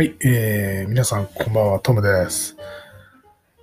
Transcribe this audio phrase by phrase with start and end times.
[0.00, 2.56] はい、えー、皆さんこんばんは、トムです。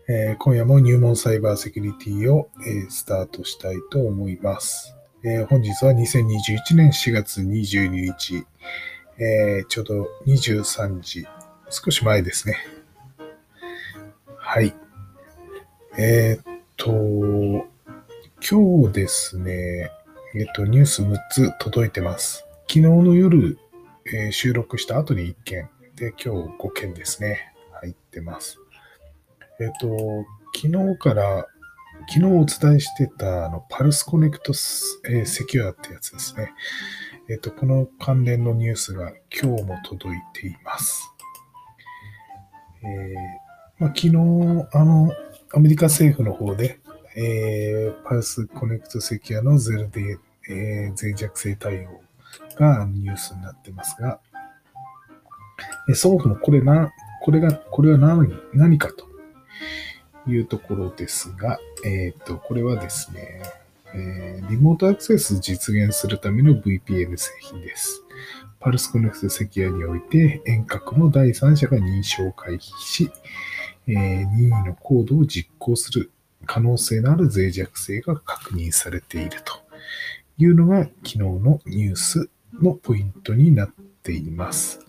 [0.07, 4.95] えー、今夜も入門サイバーセキュリティを、えー、スタートしたいと思います。
[5.23, 8.45] えー、本日は2021年4月22日、
[9.17, 11.25] えー、ちょうど23時、
[11.71, 12.59] 少し前ですね。
[14.37, 14.75] はい。
[15.97, 16.91] えー、っと、
[18.47, 19.89] 今日ですね、
[20.35, 22.45] えっと、ニュース6つ届いてます。
[22.67, 23.57] 昨日の夜、
[24.05, 28.59] えー、収録した後に1件、で、今日5件ですね、入ってます。
[29.59, 31.47] えっ、と、昨日から、
[32.07, 36.53] 昨日お伝えしてた、あの、 Pulse Connect ス、えー、 Secure ってやつですね。
[37.29, 41.11] えっ、と、この関連のニュースが今日も届いています。
[42.83, 44.15] えー、まあ、昨日、
[44.73, 45.11] あの、
[45.51, 46.79] アメリカ政府の方で、
[47.15, 52.01] えー、 Pulse Connect Secure のゼロで、えー、脆弱性対応
[52.55, 54.19] がニュースになってますが、
[55.89, 56.91] えそもそもこれな、
[57.21, 59.07] これが、これは何、何かと
[60.29, 63.41] いうところですが、えっ、ー、と、これはですね、
[63.93, 68.03] えー、リモートアクセス実現するための VPN 製品です。
[68.59, 73.11] パルスコネクトセキュアにおいて遠隔の第三者が認証を回避し、
[73.87, 76.11] えー、任意のコードを実行する
[76.45, 79.53] 可能性のある脆弱性が確認されていると
[80.37, 82.29] いうのが昨日のニュース
[82.61, 83.69] のポイントになっ
[84.03, 84.85] ています。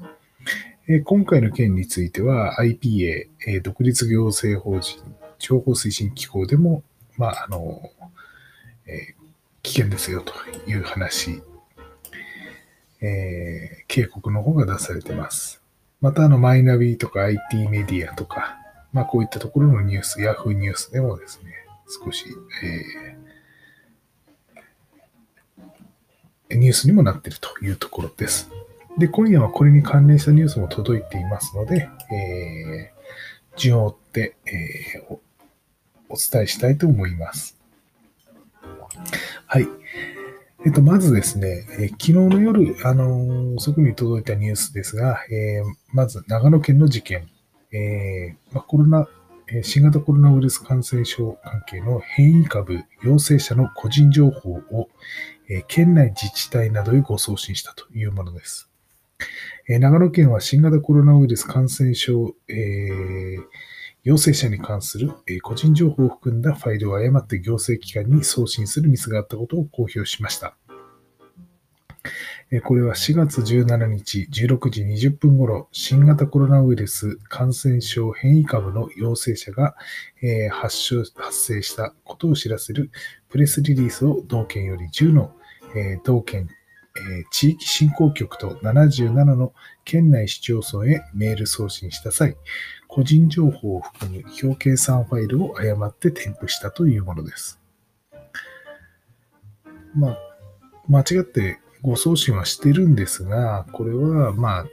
[0.90, 5.02] え今回の件については IPA、え独立行政法人
[5.38, 6.82] 情報推進機構でも、
[7.16, 7.90] まあ、あの、
[8.86, 9.24] えー、
[9.62, 10.32] 危険ですよと
[10.66, 11.42] いう話、
[13.00, 15.62] えー、警告の方が出されてます。
[16.00, 18.56] また、あの、マイナビとか IT メディアとか、
[18.92, 21.52] まあ、こういったところのニュース、ヤフーニュースでもですね、
[22.04, 22.24] 少し、
[26.50, 28.50] えー、ニュースにもなっているというところです。
[28.96, 35.18] で、今夜はこれに関連したニュースも届いていますので、えー、順を追って、えー、
[36.08, 37.58] お伝えしたいと思います。
[39.46, 39.68] はい。
[40.66, 45.62] えっと、まずですね、えー、昨日の夜、あの、遅くに届いたニュースですが、え、
[45.92, 47.28] まず長野県の事件、
[47.72, 49.06] えま、コロナ、
[49.50, 54.88] え新型コロナウイルス感染症関係の変異株陽性者の個人情報を、
[55.48, 58.67] え、県内自治体などへご送信したというものです。
[59.68, 63.44] 長野県は新型コロナウイルス感染症、えー、
[64.02, 70.56] 陽性者に関する、え個人情報を含んだファイルを誤って行政機関に送信するミスがあったことを公表しました。
[72.64, 79.74] これは4月17日16時20分頃、新型コロナウイルス感染症変異株の陽性者が
[80.50, 82.90] 発症発生したことを知らせる
[83.28, 85.32] プレスリリースを同県より10の
[86.04, 86.48] 同県
[86.98, 89.52] え地域振興局と77の
[89.84, 92.36] 県内市町村へメール送信した際、
[92.86, 97.60] 個人情報を含む表計算ファイルを誤って添付したというものです。
[99.94, 100.18] まあ、
[100.88, 104.66] 間違ってご送信はしてるんですが、これは、まあ、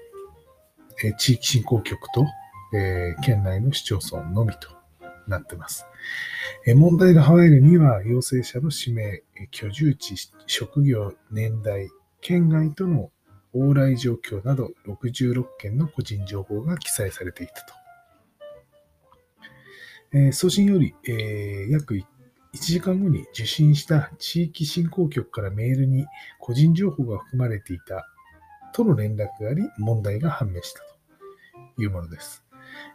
[1.03, 2.25] え地域振興局と、
[2.73, 4.69] えー、県内の市町村のみと
[5.27, 5.85] なってます。
[6.65, 10.15] え問題が入るには、陽性者の氏名、居住地、
[10.47, 11.89] 職業、年代、
[12.21, 13.11] 県外との
[13.53, 17.73] 往来状況など66件の個人情報が記載されていたと。
[20.13, 22.03] えー、送信より、えー、約1
[22.53, 26.05] 時間後に受信した地域振興局からメールに
[26.39, 28.07] 個人情報が含まれていた
[28.73, 30.81] との連絡があり、問題が判明した
[31.75, 32.45] というものです。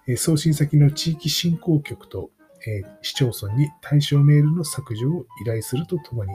[0.06, 2.31] え、送信先の地域振興局と、
[2.66, 6.32] え市町村に対象メールの削除を依頼するとともに、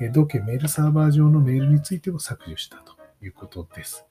[0.00, 4.04] え同件メールサーバー上のメールについても削除したということです。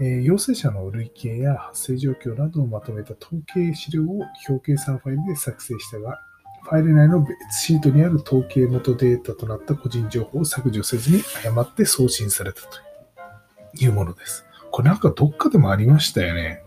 [0.00, 6.20] え陽性者の累計や発生状況などをまとめた統計資料を表計算ファイルで作成したが、
[6.62, 12.78] ファイル内の別シートにある統計元データとなった個人情報を削除せずに誤って送信されたと
[13.80, 14.44] いうものです。
[14.70, 16.62] これなんかどっかでもありましたよね。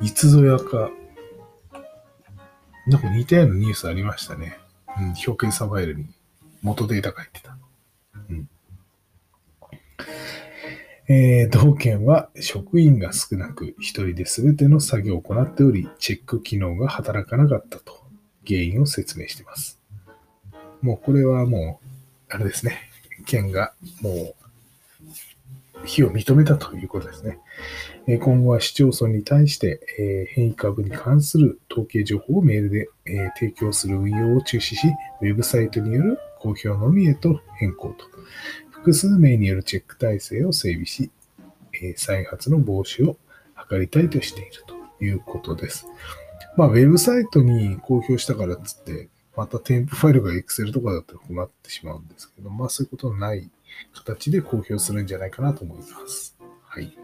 [0.00, 0.90] いつぞやか、
[2.86, 4.58] なんか似たようなニュースありましたね。
[4.98, 6.06] うん、表計算ファイルに
[6.62, 7.56] 元データ書いてた。
[8.30, 8.48] うん。
[11.08, 18.04] えー、同件は職員が少なく、一人で全ての作業を行っており、チェック機能が働かなかったと、
[18.46, 19.80] 原因を説明しています。
[20.80, 22.78] もうこれはもう、あれですね。
[23.26, 24.34] 県がもう
[25.88, 28.18] 非を認めたということですね。
[28.18, 34.76] 今後は市町村に対して、え変異株に関する統計情報をメールで、え提供する運用を中止し、
[35.22, 38.04] ウェブサイトによる公表のみへと変更と。
[38.70, 41.10] 複数名によるチェック体制を整備し、
[41.82, 43.16] え再発の防止を
[43.68, 44.50] 図りたいとしている
[44.98, 45.86] ということです。
[46.56, 53.48] まあ、ウェブサイトに公表したからっつって、また添付ファイルが Excel とかだったら困ってしまうんですけど、まあそういうことのない
[53.92, 56.36] 形で公表するんじゃないかなと思います。
[56.62, 56.96] はい。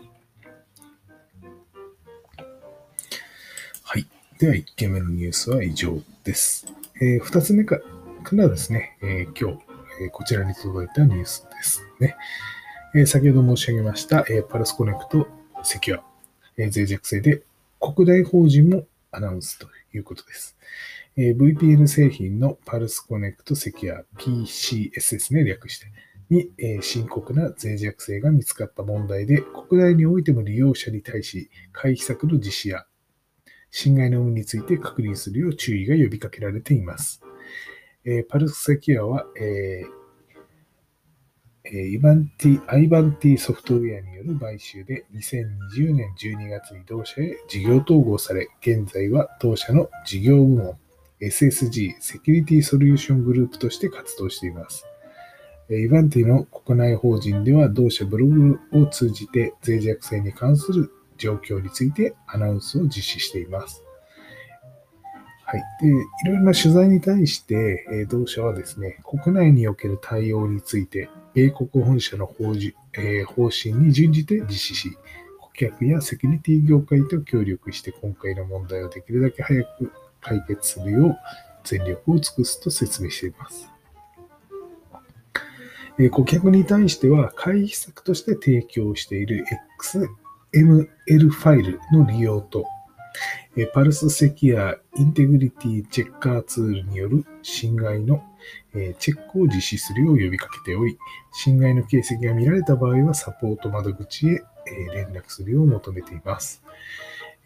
[3.82, 4.06] はい。
[4.38, 6.66] では、1件目のニュースは以上です。
[7.00, 7.80] えー、2つ目か
[8.32, 9.64] らですね、えー、今日、
[10.02, 12.16] えー、こちらに届いたニュースですね。
[12.96, 15.26] え、先ほど申し上げました、え、 Pulse Connect
[15.64, 16.04] Secure、
[16.56, 17.42] え、脆弱性で
[17.80, 20.56] 国大法人もアナウンスということです。
[21.16, 25.86] え、VPN 製品の Pulse Connect Secure PCS ですね、略して。
[26.30, 32.86] に、え、深刻な脆弱性が見つかった問題で、国内においても利用者に対し、回避策の実施や、
[33.70, 37.22] 侵害の有無について確認するよう注意が呼びかけられています。
[38.04, 40.04] え、パルスセキュアは、えー
[41.66, 50.78] イバンティ、アイバンティソフトウェアによる買収で2020年12月に同社へ事業統合され、現在は同社の事業部門
[51.22, 54.84] SSG セキュリティソリューショングループとして活動しています。
[55.70, 63.82] イバンティの国内法人では同社ブログを通じて脆弱性に関する状況についてアナウンスを実施しています。
[65.46, 65.62] はい。
[65.80, 65.92] で、い
[66.26, 72.52] ろいろな取材に対して、え同社はですね、国内における対応について、米国本社の方,、
[72.94, 74.98] え、方針に準じて実施し、
[75.38, 81.18] 顧客やセキュリティ業界と協力して今回の問題をできるだけ早く解決するよう
[81.62, 83.73] 全力を尽くすと説明しています。
[85.98, 89.44] え顧客に対しては回避策として提供している
[90.52, 92.64] XML ファイルの利用と、
[93.56, 98.24] えパルスセキュアインテグリティチェッカーツールによる侵害の
[98.74, 100.98] えチェックを実施するよう呼びかけており、
[101.32, 106.62] 侵害の形跡が見られた場合はサポート窓口へ、え連絡するよう求めています。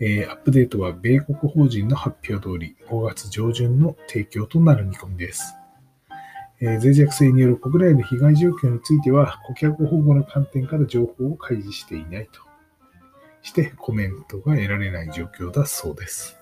[0.00, 5.57] えアップデートは米国法人の発表通り5月上旬の提供となる見込みです。
[6.60, 12.40] え脆弱性による国内の被害状況については、顧客保護の観点から情報を開示していないと
[13.42, 16.36] してコメントが得られない状況だそうです。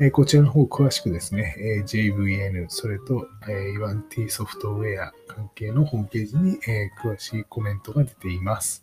[0.00, 8.82] えこちらの方詳しくですね、え JVN、それと、え 1T ソフトウェア関係のホームページに、え詳しいコメントが出ています。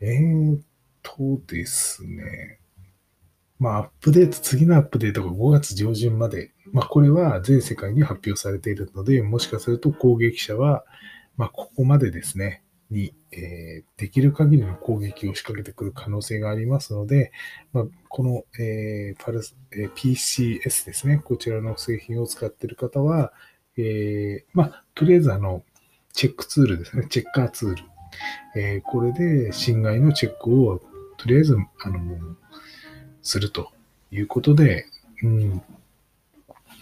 [0.00, 0.60] えー、っ
[1.02, 2.60] とですね、
[3.58, 10.84] まあ、アップデート、次のアップデートが5月上旬まで、まあ、これは全世界に発表されているので、もしかすると攻撃者は、
[11.36, 17.32] まあ、ここまでですね、に、えー、できる限りの攻撃を仕掛けてくる可能性がありますので、
[17.72, 23.32] まあ、この、えー、パルス、えー、PCS ですね、こちらの製品を使っている方は、
[23.76, 25.64] えー、まあ、とりあえずあの、
[26.12, 27.82] チェックツールですね、チェッカーツール。
[28.56, 30.80] えー、これで侵害のチェックを
[31.18, 31.98] とりあえず、あの、
[33.26, 33.70] すると
[34.10, 34.86] いうことで、
[35.22, 35.62] うん、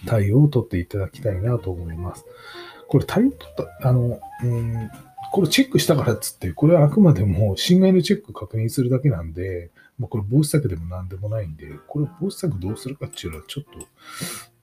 [0.05, 2.25] 対応を取っていただきたいなと思います。
[2.87, 4.89] これ対応取った、あの、うん、
[5.31, 13.87] これチェックしたからっつって、これはあくまでも侵害のチェック確認するだけなんで、もうこれ防止策でも何でもないんで、これ防止策どうするかっていうのはちょっと、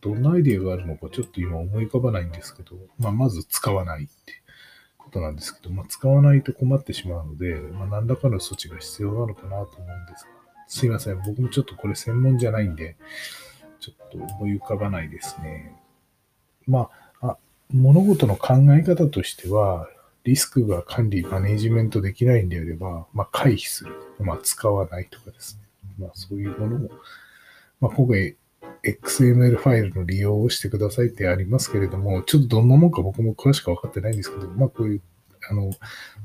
[0.08, 4.12] どんなアイデアがあるのかちょっと今思い浮かばないんですけど、まあ、まず使わないって
[4.98, 10.30] ことなんですけど、まあ、使わないと困ってしまうので、まあ、何らかの措置が必要なのかなと思うんですが、
[10.68, 11.20] すいません。
[11.24, 12.96] 僕もちょっとこれ専門じゃないんで、
[13.80, 15.76] ちょっと思い浮かばないですね。
[16.66, 16.88] ま
[17.20, 17.36] あ、あ
[17.70, 19.88] 物事の考え方としては、
[20.24, 23.94] リスクが管理、マネジメントできないんであれば、まあ、回避する。
[24.20, 25.62] まあ、使わないとかですね。
[25.98, 26.90] まあ、そういうものも、
[27.80, 28.36] まあ、今回、
[28.84, 35.00] XML ファイルの利用をしてくださいってありますけれども、ちょっとどんなもんか僕も詳しく分かってないんですけど、まあ、こういう、
[35.50, 35.72] あの、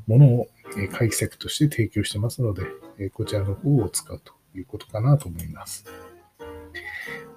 [0.05, 0.47] ものを
[0.85, 2.63] 回避策として提供してますので、
[2.99, 5.85] えこちらの方を使うということかなと思います。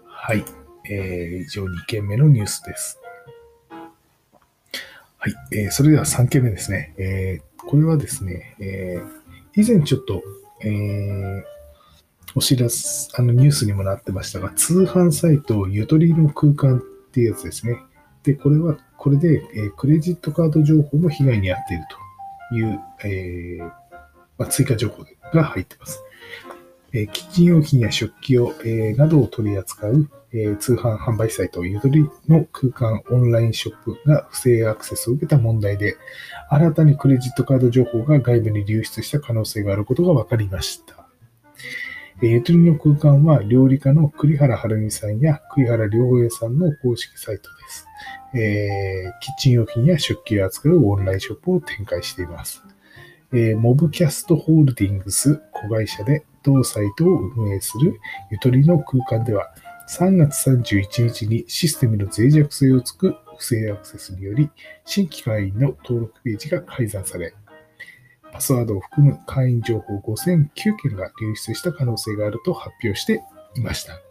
[0.05, 0.45] はい。
[0.89, 2.99] えー、以上2件目のニュースです。
[3.71, 5.35] はい。
[5.53, 6.95] えー、それでは3件目ですね。
[6.99, 10.23] えー、これはですね、えー、以前ちょっと、
[10.63, 11.43] えー、
[12.35, 17.83] お知らせ、あのニュースにもなってましたが、通販サイトゆとりの空間っていうやつですね。
[18.23, 21.97] で、これは、これで、えー、クレジットカード情報も被害に遭っていると
[22.53, 23.65] いう、えー
[24.39, 26.03] まあ、追加情報が入っています。
[26.93, 35.97] えキッチン用品や食器を、えなどを取り扱う、え通販販売サイト、ゆとりの空間オンラインショップが不正アクセスを受けた問題で、
[36.49, 41.00] 新たにクレジットカード情報が外部に流出した可能性があることが分かりました。
[42.23, 47.87] ゆとりの空間は料理家の栗原はるみさんや栗原良平さんの公式サイトです。
[48.35, 52.63] えー、キッチン用品や食器を扱うオンラインショップを展開しています。
[53.33, 57.99] えー、モブキャストホールディングス子会社で同サイトを運営する
[58.31, 59.55] ゆとりの空間では、
[59.89, 64.51] 3月31日にシステムの脆弱性をつく不正アクセスにより、
[64.85, 67.33] 新規会員の登録ページが改ざんされ、
[68.33, 73.23] パスワードを含む会員情報5009件が流出した可能性があると発表して
[73.57, 74.10] いました。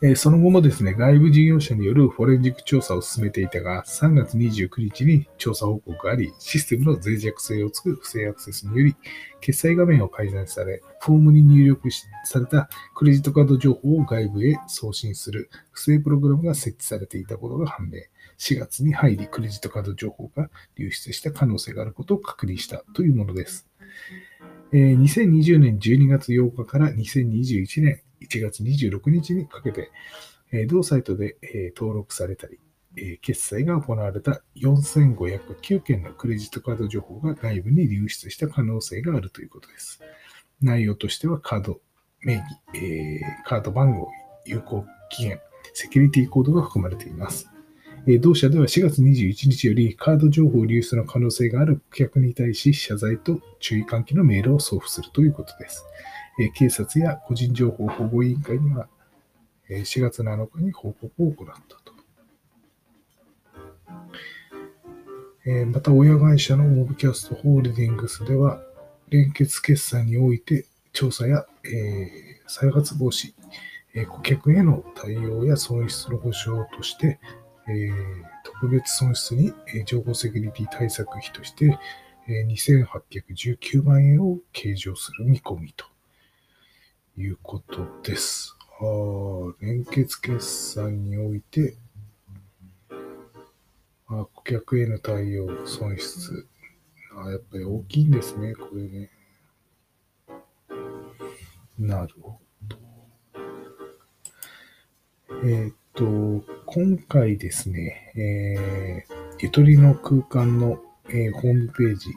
[0.00, 8.96] えその後もですね、外部事業者によるフォレンジック調査を進めていたが、3月29日に調査報告があり、システムの脆弱性をつく不正アクセスにより、
[9.40, 17.98] 決済画面を改ざんされ、フォームに入力されたクレジットカード情報を外部へ送信する不正プログラムが設置されていたことが判明。
[18.38, 23.66] 4月に入り、クレジットカード情報が流出した可能性があることを確認したというものです。
[24.72, 29.90] 2020年12月8日から2021年1月26日にかけて、
[30.68, 31.36] 同サイトで
[31.76, 32.58] 登録されたり、
[33.20, 40.00] 決済が行われた4509件のクレジットカード情報が外部に流出した可能性があるということです。
[40.60, 41.80] 内容としてはカード
[42.22, 42.44] 名義、
[42.74, 44.08] え、カード番号、
[44.44, 45.40] 有効期限、
[45.74, 47.48] セキュリティコードが含まれています。
[48.20, 55.84] 同社では4月21日よりカード情報流出の可能性がある顧客に対し謝罪と注意喚起のメールを送付するということです。
[56.54, 58.88] 警察や個人情報保護委員会には
[59.68, 61.98] 4月7日に報告を行ったと。
[65.72, 68.60] また、親会社のモブキャストホールディングスでは、
[69.08, 71.46] 連結決算において調査や、
[72.46, 73.32] 再発防止、
[74.06, 77.18] 顧客への対応や損失の保証として、
[78.44, 79.54] 特別損失に、
[79.86, 81.78] 情報セキュリティ対策費として、
[82.28, 85.86] え、2819万円を計上する見込みと。
[87.18, 88.56] いうことです。
[88.80, 88.84] あ
[89.60, 91.76] 連結決算において、
[94.06, 96.46] あ顧客への対応、損失。
[97.16, 99.10] あやっぱり大きいんですね、これね。
[101.76, 102.76] なるほど。
[105.44, 106.04] えっ、と、
[106.66, 112.10] 今回ですね、えー、ゆとりの空間の、えー、ホームページ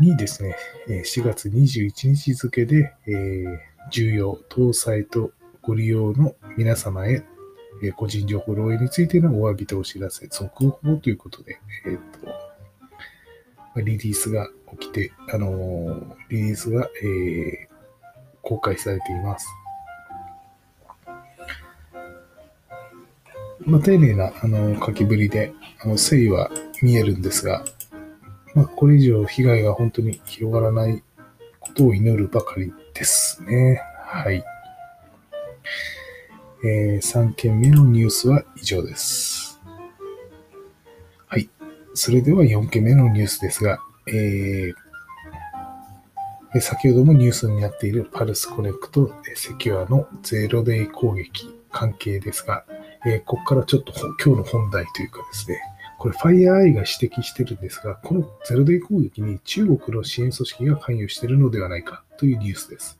[0.00, 0.56] にですね、
[0.88, 7.22] 4月21日付で、えー、重要、当サイトご利用の皆様へ、
[7.82, 11.96] え個人情報漏洩についてのお詫びとお知らせ、続報ということで、えっ、ー、
[13.76, 17.68] と、リリースが起きて、あのー、リリースが、えー、
[18.42, 19.46] 公開されています。
[23.60, 26.50] まあ、丁寧な、あの、書きぶりで、あの、誠意は
[26.82, 27.64] 見えるんですが、
[28.54, 31.02] まあ、これ以上被害が本当に広がらない
[31.60, 33.80] ことを祈るばかりですね。
[34.04, 34.42] はい。
[36.64, 39.60] えー、3件目のニュースは以上です。
[41.28, 41.48] はい。
[41.94, 43.78] それでは4件目のニュースですが、
[44.08, 52.64] えー、先ほどもニュースになっているパルスコネクトセキュアのゼロデイ攻撃関係ですが、
[53.06, 53.92] え、ここからちょっと
[54.24, 55.60] 今日の本題というかですね、
[55.98, 62.98] これ FireEye が指摘してるんですが、このゼロデイ攻撃に中国の支援組織が関与しているのではないかというニュースです。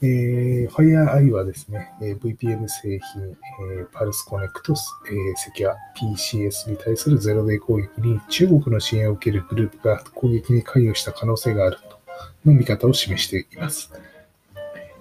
[0.00, 3.36] えー、FireEye はですね、えー、VPN 製品、
[3.72, 11.98] えー、パルスコネクト、えー、セキュア PCS に対するゼロデイ攻撃に中国の支援を受けるグループが攻撃に関与した可能性があると
[12.44, 13.90] の見方を示しています。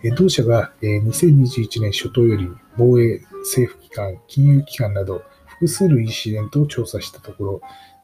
[0.04, 5.22] えー、同社が、えー、2021年初頭より防衛、政府機関、金融機関など
[5.64, 7.62] 複数のインシデントを調査したところ、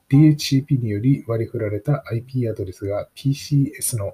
[0.10, 4.14] DHCP により割り振られた IP アドレスが PCS の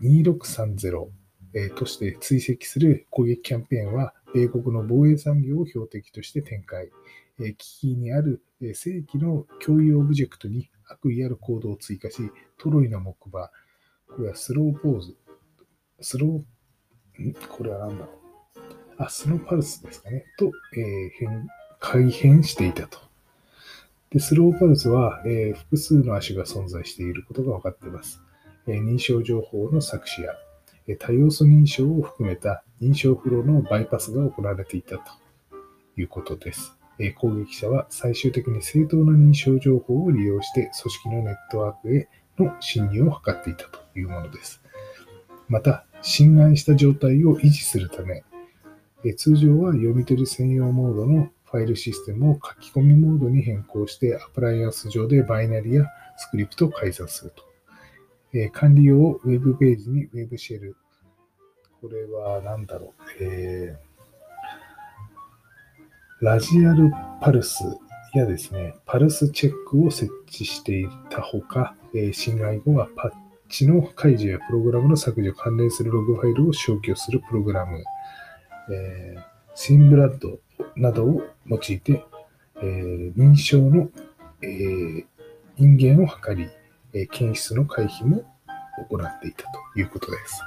[0.00, 1.08] UNC2630、
[1.54, 6.90] えー、として追跡する攻撃キャンペーンは、米国の防衛産業を標的として展開、
[7.40, 13.50] えー、機器にある、えー、正規の共有オブジェクトに悪意あるコードを追加し、トロイの木馬、
[14.08, 15.16] これは SLOWPULSE、
[16.00, 17.34] スロー、ん？
[17.48, 18.26] これは何だろう。
[18.98, 20.24] あ、 SLOWPULSE ですかね。
[20.38, 21.48] と、えー、変、
[21.80, 23.05] 改変していたと。
[24.10, 28.22] で、 SLOWPULSE は、えー、複数の亜種が存在していることが分かっています。
[28.66, 30.32] えー、認証情報の作詞や、
[30.86, 35.02] えー、多要素認証を含めた認証フローのバイパスが行われていたと
[35.96, 36.76] いうことです。
[36.98, 42.08] えー、攻撃者は最終的に正当な認証情報を利用して組織のネットワークへ
[42.38, 44.62] の侵入を図っていたというものです。
[45.48, 48.24] また、侵害した状態を維持するため、
[49.04, 55.86] え通常は読み取り専用モードのファイルシステムを書き込みモードに変更して、アプライアンス上でバイナリや
[56.18, 57.44] スクリプトを改ざんすると。
[58.34, 60.76] え管理用をウェブページにウェブシェル。
[61.80, 63.02] これは何だろう。
[63.22, 66.90] えー、ラジアル
[67.22, 67.64] パルス
[68.12, 73.12] やですね、パルスチェックを設置していたほか、え侵害後はパッ
[73.48, 77.82] チの解除やプログラムの削除関連するログファイルを消去するプログラム、
[78.74, 80.38] えー、シンブラッド
[80.76, 82.04] などを用いて、
[82.56, 83.88] えー、認証の、
[84.42, 85.04] えー、
[85.56, 86.48] 因縁を図り、
[86.92, 88.22] えー、検出の回避も
[88.90, 90.42] 行っていたということです。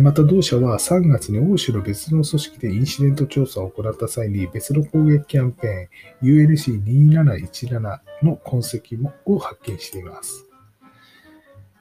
[0.00, 10.46] また同社は3月に欧州の別の組織でインシデント調査を行った際に別の攻撃キャンペーン UNC2717 の痕跡もを発見しています。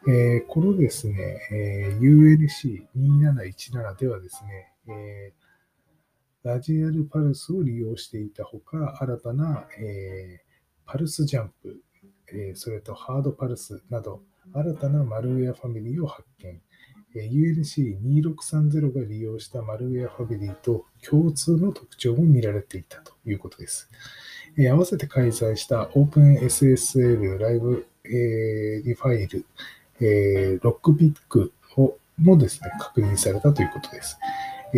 [0.06, 1.16] えー、このですね、
[1.52, 2.46] えー、
[2.96, 5.44] UNC2717 ではですね、えー
[6.44, 11.82] ラジアルパルスを利用していたほか、新たな、えー、パルスジャンプ、
[12.34, 14.22] えー、それとハードパルスなど、
[14.54, 16.62] 新たなマルウェアファミリーを発見。
[17.16, 23.90] え、UNC2630 が利用したマルウェアファミリーと共通の特徴も見られていたということです。
[24.58, 29.46] えー、合わせて開催した OpenSSL ライブ、えー、リファイル、
[30.02, 34.20] えー、ロックピックをもですね、確認されたということです。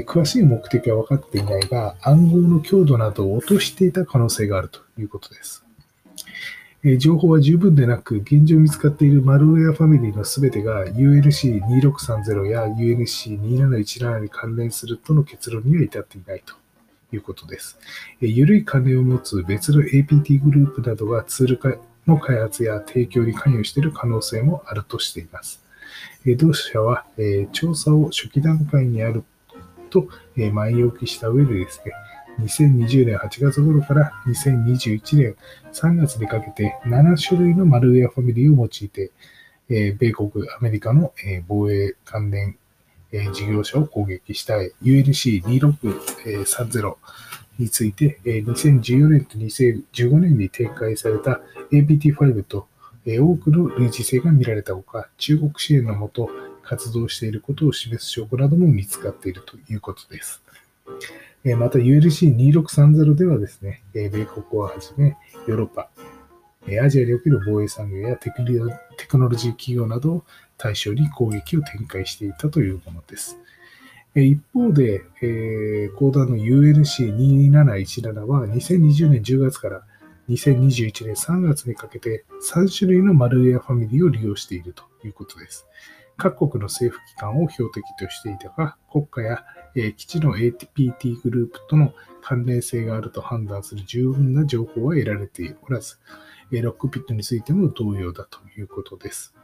[0.03, 5.63] 詳しい目的は分かっていないが、暗号の強度などを落としていた可能性があるということです。
[6.99, 16.53] 情報は十分でなく、現状見つかっているマルウェアファミリーのすべてが UNC2630 や UNC2717 に関連するとの結論には至っていないと
[17.11, 17.79] いうことです。
[18.19, 21.73] 緩い関連を持つ別の APT グループなどがツール化
[22.05, 25.63] の開発や提供に関与している可能性もあるとしています。
[26.37, 27.05] 同社は
[27.51, 29.23] 調査を初期段階にある
[29.95, 31.93] と、え前置きした上でですね、
[32.41, 35.37] 2020年8月頃から2021年
[35.71, 39.13] 3月にかけて7種類のマルウェアファミリーを用いて、
[39.69, 42.57] え米国、アメリカの、え防衛関連、
[43.13, 46.95] え事業者を攻撃したい UNC2630
[47.57, 51.39] について、え2014年と2015年に展開された
[51.71, 52.67] APT5 と、
[53.05, 56.29] え多くの類似性が見られたほか、中国支援のもと、
[56.65, 60.41] 活動していることを示す証拠なども見つかっているということです。
[61.57, 65.15] また ULC2630 ではですね、米国をはじめ
[65.47, 65.89] ヨーロッパ、
[66.83, 68.41] アジアにおける防衛産業やテク
[69.17, 70.25] ノロジー企業などを
[70.57, 73.37] 対象に攻撃を展開していたというものです。
[74.15, 79.83] 一方で、えー、講談の UNC2717 は2020年10月から
[80.29, 85.67] 2021年3月にかけて3種類のマルウェアファミリーを利用しているということです。
[86.17, 95.97] 各国の政府機関を標的としていたが、国家や、え基地の ATPT グループとの関連性があると判断する十分な情報は得られておらず、
[96.51, 99.35] えロックピットについても同様だということです。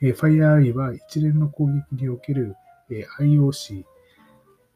[0.00, 2.56] え FireEye は一連の攻撃における、
[2.90, 3.84] え IOC、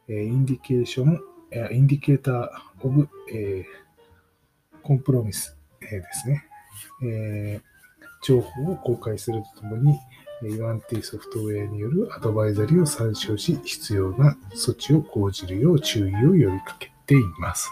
[0.08, 1.20] えインディケーション、
[1.72, 3.64] Indicator of、え
[4.82, 6.44] compromise、えですね、
[7.04, 7.60] え
[8.22, 9.98] 情報を公開するとともに、
[10.42, 17.70] Ivanti ソフトウェアによるアドバイザリーを参照し、必要な措置を講じるよう注意を呼びかけています。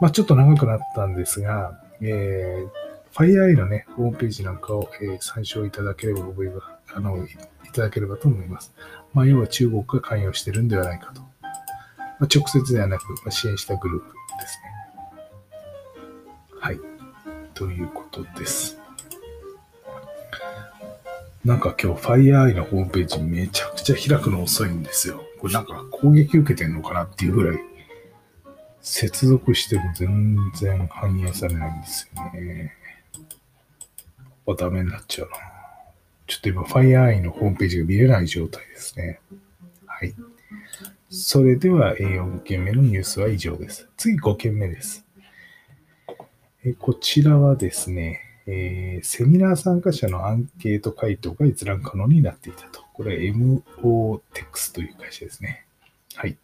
[0.00, 7.28] まあ、ちょっと長くなったんですが、えー、FireEye のね、ホームページなんかを、えー、参照いただければ覚えば、あの、い
[7.72, 8.74] ただければと思います。
[9.12, 11.20] まあ、要は中国が関与してるんではないかと。
[11.20, 11.28] ま
[12.22, 14.72] あ、直接ではなく、まあ、支援したグループですね。
[16.58, 16.80] はい。
[17.54, 18.81] ということです。
[21.44, 25.24] なんか今日 FireEye のホームページめちゃくちゃ開くの遅いんですよ。
[25.40, 27.58] これなんか攻撃受けてんのかなっていうぐらい、
[28.80, 32.76] 接続しても全然反映されないんですよね。
[33.18, 35.36] やっぱダメになっちゃうな。
[36.28, 39.20] ちょっと今、FireEye のホームページが見れない状態ですね。
[39.86, 40.14] はい。
[41.10, 43.88] それでは、4件目のニュースは以上です。
[43.96, 45.04] 次5件目です。
[46.78, 52.82] こちらはですね、えー、セミナー参加者のアンケート回答が閲覧可能になっていたと。
[52.92, 55.66] これは MOTEX という会社ですね。
[56.14, 56.36] はい。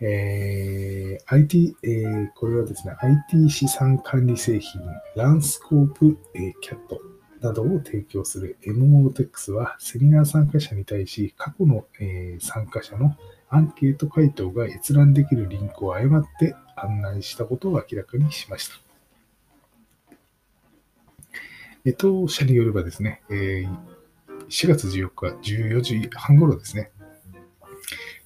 [0.00, 4.82] えー、IT、えー、これはですね、IT 資産管理製品、
[5.14, 7.00] ランスコープ、えー、キャット
[7.40, 13.16] などを提供する MOTEX は、セミナー参加者に対し、過去の、えー、参加者の
[13.48, 18.85] アンケート回答が閲覧できるリンクを誤って案内したことを明らかにしました。
[21.86, 23.64] え当社によればですね、え
[24.48, 25.08] 4月14
[25.40, 26.90] 日14時半頃ですね、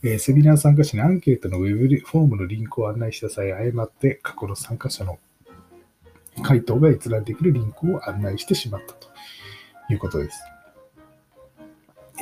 [0.03, 5.19] えセミナー参加者にアンケートのウェブフォームのリンクを案内した際、誤って過去の参加者の
[6.43, 9.09] 回答が閲覧できるリンクを案内してしまったと
[9.91, 10.43] いうことです。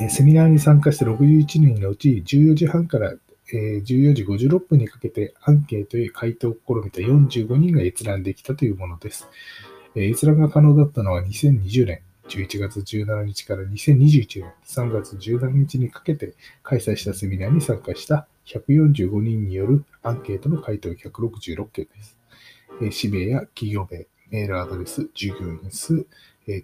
[0.01, 3.13] えセミナーに参加した61人のうち14時半から
[3.53, 9.25] え14時56分にかけてアンケートへ回答を試みた45人が閲覧できたというものです。
[9.95, 22.17] 閲覧が可能だったのは2020年11月17日から2021年3月17日にかけて開催したセミナーに参加した145人によるアンケートの回答166件です。
[22.91, 26.05] 氏名や企業名、メールアドレス、従業員数、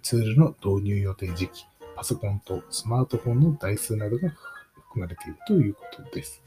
[0.02, 4.30] ツールの導入予定時期、パソコンとスマートフォンの台数などが
[4.74, 6.42] 含まれているということです。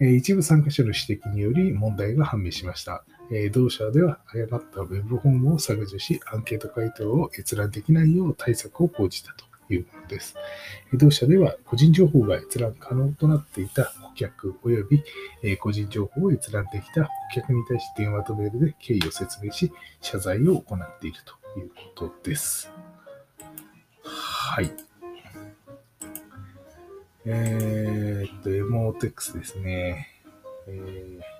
[0.00, 3.04] 一部参加者の指摘により問題が判明しました。
[3.30, 10.36] え同社では誤ったウェブフォームを削除し、アンケート回答を閲覧できないよう対策を講じたというものです。
[10.92, 14.88] 同社では個人情報が閲覧可能となっていた顧客及
[15.42, 22.70] び個人情報を閲覧できた顧客に対し電話とメールで経緯を説明し、謝罪を行っているということです。
[24.02, 24.70] はい。
[27.26, 30.08] えー、っと、エモーテックスですね。
[30.68, 31.33] えー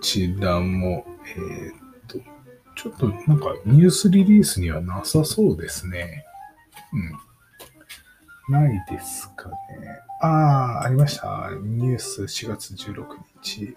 [0.00, 1.74] ちらも、えー、っ
[2.06, 2.18] と、
[2.74, 6.24] ちょっとなんかニュースリリースにはなさそうですね。
[6.92, 8.52] うん。
[8.52, 9.54] ないですかね。
[10.22, 10.26] あ
[10.82, 11.50] あ、ありました。
[11.62, 13.06] ニュース4月16
[13.42, 13.76] 日。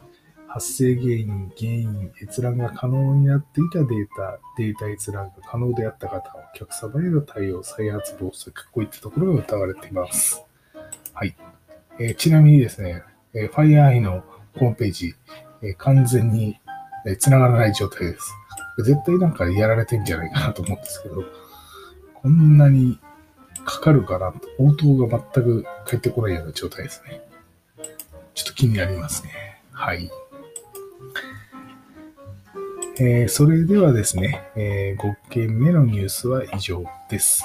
[0.53, 6.17] 発生原因、原因、閲覧が可能になっていたデータ、データ閲覧が可能であった方、
[6.53, 10.43] お客様への対応、再発防止、こういったところが疑われています。
[11.12, 11.36] はい。
[11.99, 13.01] えー、ちなみにですね、
[13.33, 14.23] えー、FireEye の
[14.55, 15.15] ホームページ、
[15.63, 16.60] え完全に、
[17.06, 18.34] え繋がらない状態です。
[18.84, 21.23] 絶対なんかやられてんじゃないかなと思うんですけど、
[22.15, 22.99] こんなに
[23.65, 27.21] かかるかなと、応答が全く返ってこないような状態ですね。
[28.34, 29.62] ちょっと気になりますね。
[29.71, 30.10] はい。
[32.99, 37.43] えー、それではですね、えー、5件目のニュースは以上です。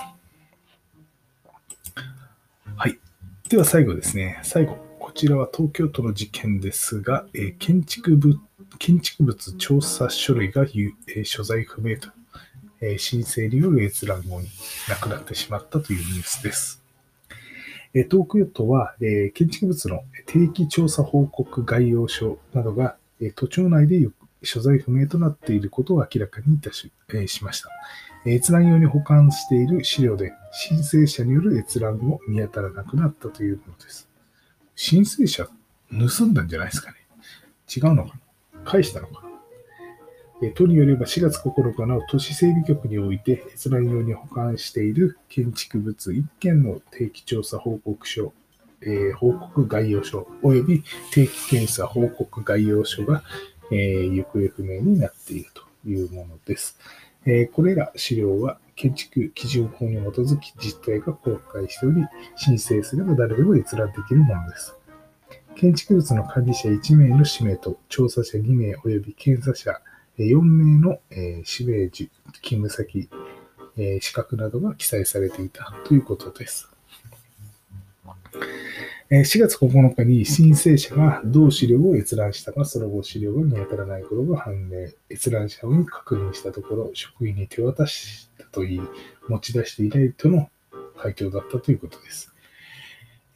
[2.76, 2.98] はい。
[3.48, 4.87] では最後ですね、最後。
[5.18, 8.38] ちらは東京都の事件ですが、え建築物
[8.78, 10.64] 建築物調査書類が、
[11.08, 12.08] え所在不明と、
[12.80, 14.46] え申請による閲覧後に
[14.88, 16.84] 亡くなってしまったというニュースです。
[17.94, 24.08] え東京都は、え建築物の定期調査報告概要書などが、え都庁内で
[24.44, 27.70] 所在不明となっていることを明らかにいたし,、えしました。
[28.24, 34.07] 閲覧用に保管している資料で申請者による閲覧を見当たらなくなったというものです。
[34.80, 35.48] 申請者
[35.90, 36.98] 盗んだんじゃないですかね。
[37.68, 38.14] 違うのか
[38.54, 38.60] な？
[38.64, 39.24] 返したのか
[40.40, 40.50] な？
[40.54, 48.32] 都によれば4月9日の都市整備局において閲覧用に保管している建築物1件の定期調査報告書、
[48.80, 53.24] えー、報告概要書及び定期検査報告概要書が、
[53.72, 56.78] えー、行方不明になっているというものです。
[57.26, 62.04] えー、これら資料は建築基準法に基づき実態が公開しており、
[62.36, 64.76] 申請すれば誰でも閲覧できるものです。
[65.56, 69.80] 建築物の管理者1名の氏名と調査者2名及び検査者
[70.16, 71.00] 4名の
[71.42, 72.08] 氏名、勤
[72.40, 73.08] 務先、
[74.00, 76.68] 資格などが記載されていたということです。
[79.10, 84.88] 4月9日に申請者が同資料を閲覧したが、その後資料が見当たらないことが判明。
[85.10, 88.80] 閲覧者に確認したところ、職員に手渡しといい、
[89.28, 90.48] 持ち出していないとの
[90.96, 92.34] 回答だったということです。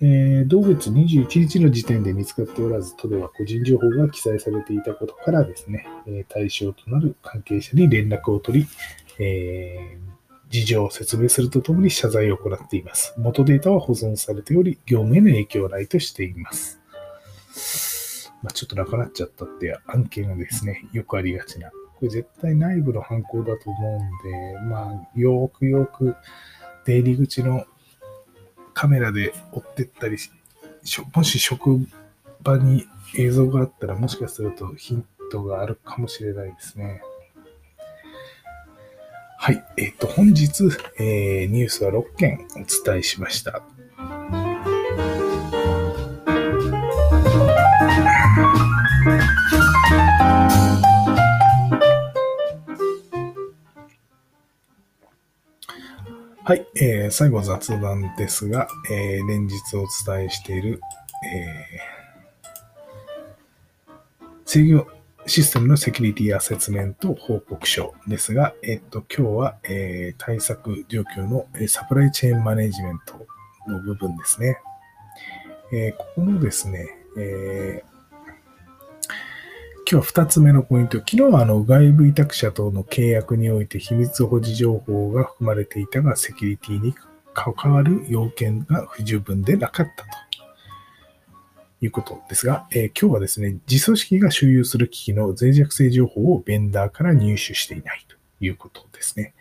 [0.04, 8.66] えー、同月21日の時点で見つかっておらず、都では個人情報が記載されていたことからですね、え対象となる関係者に連絡を取り、
[9.20, 13.14] えー、事情を説明するとともに謝罪を行っています。
[13.16, 16.80] 元データは保存されており、業務への影響はないとしています。
[18.42, 21.70] まあ、ちょっとなくなっちゃったっていう案件がですね、よくありがちな。
[22.02, 26.16] これ絶対内部の犯行だと思うんで、まあ、よくよく
[26.84, 27.64] 出入り口の
[28.74, 30.16] カメラで追ってったり
[31.14, 31.86] もし職
[32.42, 32.86] 場に
[33.16, 37.02] 映像があったら、もしかするとヒントがあるかもしれないですね。
[39.38, 39.64] はい。
[39.76, 40.64] えっ、ー、と、本日、
[40.98, 43.62] えー、ニュースは6件お伝えしました。
[56.44, 60.80] はい、えー、最後雑談ですが、えー、連日お伝えしている、
[61.24, 64.88] えー、制御
[65.24, 73.24] システムのセキュリティアセスメント報告書ですが、えっと、今日は、えー、対策状況の、サプライチェーンマネジメント
[73.70, 74.58] の部分ですね。
[75.72, 77.91] えー、ここのですね、えー
[79.92, 81.00] 今日は2つ目のポイント。
[81.00, 86.94] 昨日はあの外部委託者との契約において秘密保持情報が含まれていたが、セキュリティに
[87.34, 90.08] 関わる要件が不十分でなかったと
[91.82, 99.34] いうことですが、えー、今日はですね、自組織が所有する機器の脆弱性情報をベンダーから入手していないということですね。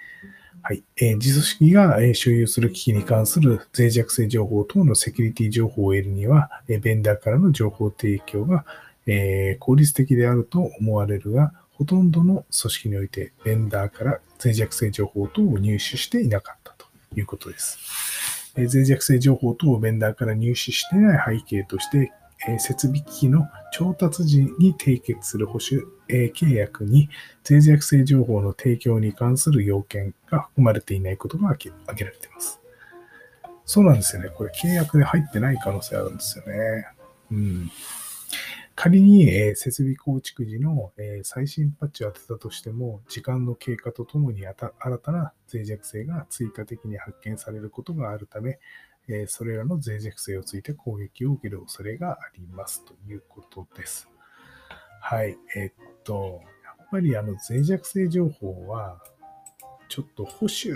[0.63, 0.83] はい。
[0.97, 8.65] えー、自組織が、え所有する機器に関する脆弱性情報等のセキュリティ情報を得るには、えベンダーからの情報提供が
[9.07, 16.85] えー、効率的であると思われるが、ほとんどの組織において、ベンダーから脆弱性情報等を入手していなかったと
[17.15, 17.79] いうことです。
[18.55, 22.11] えー、脆弱性情報等をベンダーから入手していない背景として、
[22.47, 27.09] えー、設備機器の調達時に締結する保守、えー、契約に
[27.47, 32.59] 脆弱性情報の提供に関する要件が含まれていないことが挙げられています。
[33.65, 34.29] そうなんですよね。
[34.29, 36.87] これ契約で入ってない可能性あるんですよね。
[37.31, 37.71] うん。
[38.75, 48.59] 仮に、え、設備構築時の、え、最新パッチを当てたとしても、時間の経過とともに新たな脆弱性が追加的に発見されることがあるため、
[49.07, 54.09] え、それらの脆弱性をついて攻撃を受ける恐れがありますということです。
[55.01, 55.37] はい。
[55.55, 55.71] えっ
[56.03, 59.01] と、やっぱりあの脆弱性情報は、
[59.89, 60.73] ちょっと保守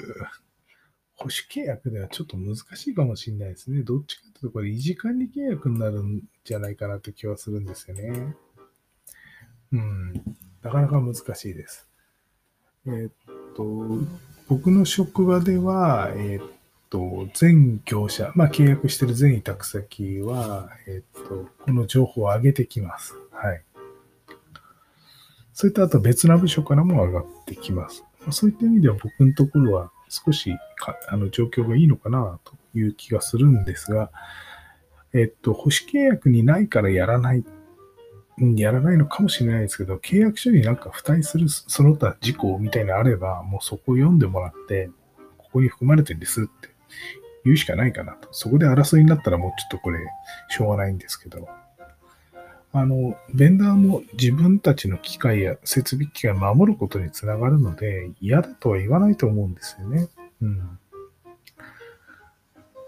[1.15, 3.81] 保守契約ではちょっと難しいかもしれないですね。
[3.84, 8.36] どっちというと、これ維持管理契約になるんじゃないかなという気はするんですよね。
[9.71, 10.13] うん。
[10.62, 11.88] なかなか難しいです。
[12.88, 13.12] えー、っ
[13.56, 14.06] と、
[14.48, 16.52] 僕の職場では、えー、っ
[16.89, 23.15] と、全業者、まあ契約してる全委託先は、えー、っと、この情報を上げてきます。
[23.32, 23.63] はい。
[25.54, 28.04] それとあと別な部署からも上がってきます。
[28.32, 34.11] そういった意味では僕のところは少しかあの状況がいいのかなという気がするんですが、
[35.13, 37.45] えっと、保守契約にないからやらない、
[38.37, 44.89] やらないのかもしれないですけど、契約書になんか付帯するその他事項みたいなのあれば、もうそこを読んでもらって、
[45.37, 46.69] ここに含まれてるんですって
[47.45, 48.27] 言うしかないかなと。
[48.31, 49.99] そこで争いになったらもうちょっとこれ、
[50.49, 51.47] しょうがないんですけど、
[52.75, 60.09] あの、ベンダーも自分たちの機械や設備機械を守ることにつながるので、嫌だとは言わないと思うんですよね。
[60.41, 60.79] うん。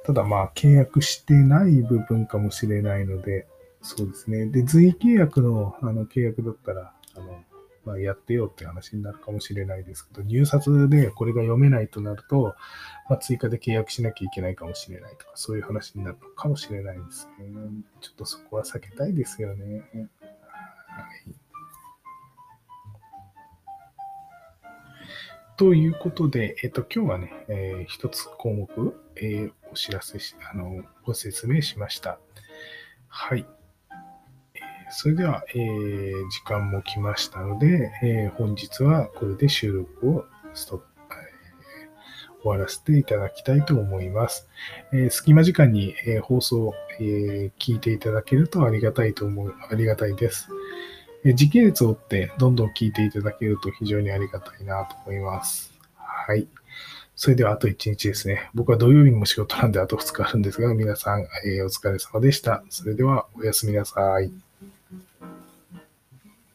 [0.06, 3.48] ただまあ、契約してない部分かもしれないので、
[3.82, 4.48] そうですね。
[4.48, 7.40] で、随意契約のあの契約だったら、あの、
[7.88, 12.54] まあ、やってよって話になるかもしれないですけど、入札でこれが読めないとなると、
[13.10, 17.46] まあ、追加で契約しなきゃいけないかもしれないとか、そういう話になるのかもしれないですね。
[18.02, 19.86] ちょっとそこは避けたいですよね。
[19.94, 21.34] はい。
[25.56, 28.70] ということで、えっと、今日はね、えー、一つ項目、
[29.16, 32.20] えー、お知らせし、あの、ご説明しました。
[33.08, 33.48] はい。
[34.90, 44.48] それでは、えー、時間も来ましたので、えー、本日はこれで収録をストップ、え、終わらせていただきたいと思います。
[44.94, 50.50] え隙間時間に、え放送、え聞いていただけるとありがたいと思う、ありがたいです。
[51.26, 55.74] え時系列を追ってどんどん聞いていただけると非常にありがたいなと思います。
[55.96, 56.48] はい。
[57.16, 58.50] それではあと1日ですね。
[58.54, 62.64] 僕は土曜日も仕事なんであと2日あるんですが、皆さん、えー、お疲れ様でした。
[62.70, 64.32] それではおやすみなさい。
[64.94, 65.37] Mm-hmm.